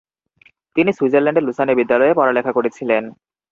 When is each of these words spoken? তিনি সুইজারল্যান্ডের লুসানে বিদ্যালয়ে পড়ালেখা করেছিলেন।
তিনি 0.75 0.91
সুইজারল্যান্ডের 0.93 1.45
লুসানে 1.47 1.73
বিদ্যালয়ে 1.75 2.17
পড়ালেখা 2.17 2.51
করেছিলেন। 2.57 3.03